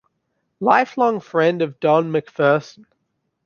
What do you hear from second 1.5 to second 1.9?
of